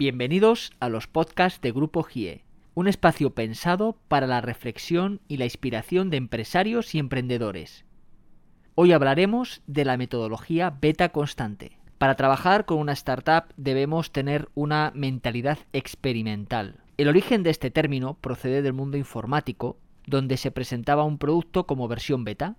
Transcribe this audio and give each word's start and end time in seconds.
Bienvenidos 0.00 0.70
a 0.78 0.88
los 0.88 1.08
podcasts 1.08 1.60
de 1.60 1.72
Grupo 1.72 2.04
GIE, 2.04 2.44
un 2.74 2.86
espacio 2.86 3.30
pensado 3.30 3.98
para 4.06 4.28
la 4.28 4.40
reflexión 4.40 5.20
y 5.26 5.38
la 5.38 5.44
inspiración 5.44 6.08
de 6.08 6.18
empresarios 6.18 6.94
y 6.94 7.00
emprendedores. 7.00 7.84
Hoy 8.76 8.92
hablaremos 8.92 9.60
de 9.66 9.84
la 9.84 9.96
metodología 9.96 10.70
beta 10.70 11.08
constante. 11.08 11.80
Para 11.98 12.14
trabajar 12.14 12.64
con 12.64 12.78
una 12.78 12.92
startup 12.92 13.52
debemos 13.56 14.12
tener 14.12 14.48
una 14.54 14.92
mentalidad 14.94 15.58
experimental. 15.72 16.76
El 16.96 17.08
origen 17.08 17.42
de 17.42 17.50
este 17.50 17.72
término 17.72 18.14
procede 18.14 18.62
del 18.62 18.74
mundo 18.74 18.98
informático, 18.98 19.78
donde 20.06 20.36
se 20.36 20.52
presentaba 20.52 21.02
un 21.02 21.18
producto 21.18 21.66
como 21.66 21.88
versión 21.88 22.22
beta, 22.22 22.54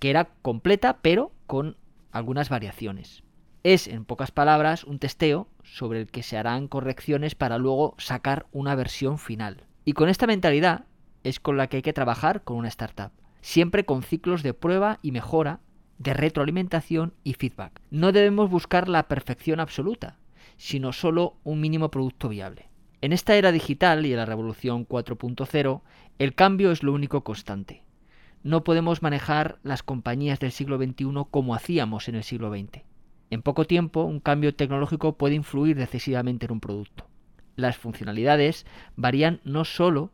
que 0.00 0.10
era 0.10 0.30
completa 0.42 0.98
pero 1.02 1.30
con 1.46 1.76
algunas 2.10 2.48
variaciones. 2.48 3.22
Es, 3.62 3.88
en 3.88 4.06
pocas 4.06 4.30
palabras, 4.30 4.84
un 4.84 4.98
testeo 4.98 5.46
sobre 5.62 6.00
el 6.00 6.10
que 6.10 6.22
se 6.22 6.38
harán 6.38 6.66
correcciones 6.66 7.34
para 7.34 7.58
luego 7.58 7.94
sacar 7.98 8.46
una 8.52 8.74
versión 8.74 9.18
final. 9.18 9.64
Y 9.84 9.92
con 9.92 10.08
esta 10.08 10.26
mentalidad 10.26 10.86
es 11.24 11.40
con 11.40 11.58
la 11.58 11.66
que 11.66 11.78
hay 11.78 11.82
que 11.82 11.92
trabajar 11.92 12.42
con 12.42 12.56
una 12.56 12.68
startup, 12.68 13.12
siempre 13.42 13.84
con 13.84 14.02
ciclos 14.02 14.42
de 14.42 14.54
prueba 14.54 14.98
y 15.02 15.12
mejora, 15.12 15.60
de 15.98 16.14
retroalimentación 16.14 17.12
y 17.22 17.34
feedback. 17.34 17.82
No 17.90 18.12
debemos 18.12 18.48
buscar 18.48 18.88
la 18.88 19.08
perfección 19.08 19.60
absoluta, 19.60 20.16
sino 20.56 20.94
solo 20.94 21.36
un 21.44 21.60
mínimo 21.60 21.90
producto 21.90 22.30
viable. 22.30 22.70
En 23.02 23.12
esta 23.12 23.36
era 23.36 23.52
digital 23.52 24.06
y 24.06 24.12
en 24.12 24.18
la 24.18 24.26
revolución 24.26 24.86
4.0, 24.88 25.82
el 26.18 26.34
cambio 26.34 26.70
es 26.70 26.82
lo 26.82 26.94
único 26.94 27.22
constante. 27.24 27.84
No 28.42 28.64
podemos 28.64 29.02
manejar 29.02 29.58
las 29.62 29.82
compañías 29.82 30.40
del 30.40 30.52
siglo 30.52 30.78
XXI 30.78 31.26
como 31.30 31.54
hacíamos 31.54 32.08
en 32.08 32.14
el 32.14 32.24
siglo 32.24 32.50
XX. 32.50 32.89
En 33.30 33.42
poco 33.42 33.64
tiempo, 33.64 34.02
un 34.02 34.20
cambio 34.20 34.54
tecnológico 34.54 35.16
puede 35.16 35.36
influir 35.36 35.76
decisivamente 35.76 36.46
en 36.46 36.52
un 36.52 36.60
producto. 36.60 37.06
Las 37.56 37.76
funcionalidades 37.76 38.66
varían 38.96 39.40
no 39.44 39.64
solo 39.64 40.10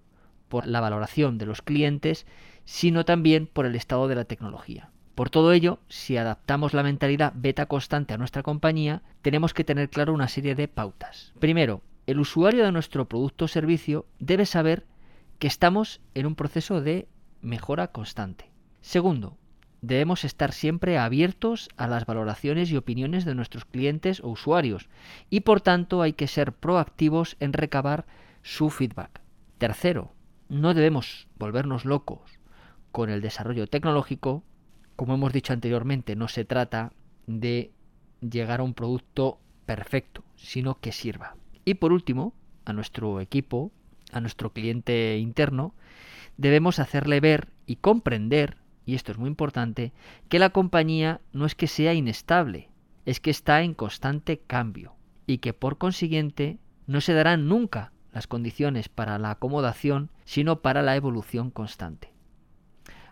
por 0.48 0.66
la 0.66 0.80
valoración 0.80 1.38
de 1.38 1.46
los 1.46 1.62
clientes, 1.62 2.26
sino 2.64 3.04
también 3.04 3.46
por 3.46 3.66
el 3.66 3.74
estado 3.74 4.06
de 4.08 4.14
la 4.14 4.24
tecnología. 4.24 4.90
Por 5.14 5.30
todo 5.30 5.52
ello, 5.52 5.78
si 5.88 6.18
adaptamos 6.18 6.74
la 6.74 6.82
mentalidad 6.82 7.32
beta 7.34 7.66
constante 7.66 8.12
a 8.12 8.18
nuestra 8.18 8.42
compañía, 8.42 9.02
tenemos 9.22 9.54
que 9.54 9.64
tener 9.64 9.88
claro 9.88 10.12
una 10.12 10.28
serie 10.28 10.54
de 10.54 10.68
pautas. 10.68 11.32
Primero, 11.38 11.80
el 12.06 12.20
usuario 12.20 12.64
de 12.64 12.72
nuestro 12.72 13.08
producto 13.08 13.46
o 13.46 13.48
servicio 13.48 14.04
debe 14.18 14.44
saber 14.44 14.84
que 15.38 15.46
estamos 15.46 16.02
en 16.14 16.26
un 16.26 16.34
proceso 16.34 16.82
de 16.82 17.08
mejora 17.40 17.88
constante. 17.88 18.50
Segundo, 18.82 19.38
debemos 19.82 20.24
estar 20.24 20.52
siempre 20.52 20.98
abiertos 20.98 21.68
a 21.76 21.86
las 21.86 22.06
valoraciones 22.06 22.70
y 22.70 22.76
opiniones 22.76 23.24
de 23.24 23.34
nuestros 23.34 23.64
clientes 23.64 24.20
o 24.20 24.28
usuarios 24.28 24.88
y 25.30 25.40
por 25.40 25.60
tanto 25.60 26.02
hay 26.02 26.12
que 26.12 26.26
ser 26.26 26.52
proactivos 26.52 27.36
en 27.40 27.52
recabar 27.52 28.06
su 28.42 28.70
feedback. 28.70 29.20
Tercero, 29.58 30.12
no 30.48 30.74
debemos 30.74 31.28
volvernos 31.38 31.84
locos 31.84 32.38
con 32.92 33.10
el 33.10 33.20
desarrollo 33.20 33.66
tecnológico. 33.66 34.44
Como 34.96 35.14
hemos 35.14 35.32
dicho 35.32 35.52
anteriormente, 35.52 36.16
no 36.16 36.28
se 36.28 36.44
trata 36.44 36.92
de 37.26 37.72
llegar 38.20 38.60
a 38.60 38.62
un 38.62 38.74
producto 38.74 39.40
perfecto, 39.66 40.24
sino 40.36 40.78
que 40.80 40.92
sirva. 40.92 41.36
Y 41.64 41.74
por 41.74 41.92
último, 41.92 42.34
a 42.64 42.72
nuestro 42.72 43.20
equipo, 43.20 43.72
a 44.12 44.20
nuestro 44.20 44.52
cliente 44.52 45.18
interno, 45.18 45.74
debemos 46.36 46.78
hacerle 46.78 47.20
ver 47.20 47.48
y 47.66 47.76
comprender 47.76 48.56
y 48.86 48.94
esto 48.94 49.12
es 49.12 49.18
muy 49.18 49.28
importante, 49.28 49.92
que 50.28 50.38
la 50.38 50.50
compañía 50.50 51.20
no 51.32 51.44
es 51.44 51.54
que 51.54 51.66
sea 51.66 51.92
inestable, 51.92 52.70
es 53.04 53.20
que 53.20 53.30
está 53.30 53.62
en 53.62 53.74
constante 53.74 54.38
cambio 54.38 54.94
y 55.26 55.38
que 55.38 55.52
por 55.52 55.76
consiguiente 55.76 56.58
no 56.86 57.00
se 57.00 57.12
darán 57.12 57.48
nunca 57.48 57.92
las 58.12 58.28
condiciones 58.28 58.88
para 58.88 59.18
la 59.18 59.32
acomodación, 59.32 60.10
sino 60.24 60.62
para 60.62 60.82
la 60.82 60.96
evolución 60.96 61.50
constante. 61.50 62.14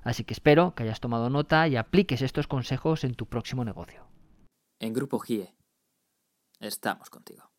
Así 0.03 0.25
que 0.25 0.33
espero 0.33 0.75
que 0.75 0.85
hayas 0.85 1.01
tomado 1.01 1.29
nota 1.29 1.67
y 1.67 1.77
apliques 1.77 2.23
estos 2.23 2.47
consejos 2.47 3.05
en 3.05 3.15
tu 3.15 3.27
próximo 3.27 3.65
negocio. 3.65 4.07
En 4.81 4.93
Grupo 4.93 5.19
GIE 5.19 5.55
estamos 6.61 7.11
contigo. 7.11 7.54